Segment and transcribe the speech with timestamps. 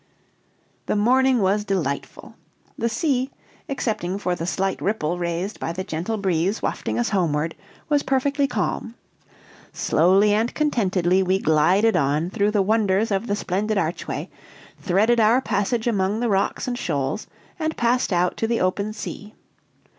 [0.87, 2.33] The morning was delightful.
[2.75, 3.29] The sea,
[3.69, 7.53] excepting for the slight ripple raised by the gentle breeze wafting us homeward,
[7.87, 8.95] was perfectly calm.
[9.71, 14.27] Slowly and contentedly we glided on through the wonders of the splendid archway,
[14.79, 17.27] threaded our passage among the rocks and shoals,
[17.59, 19.35] and passed out to the open sea.